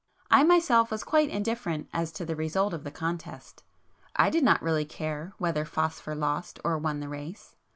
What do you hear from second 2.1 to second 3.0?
to the result of the